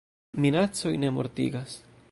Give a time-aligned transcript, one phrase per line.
[0.45, 1.79] Minacoj ne mortigas.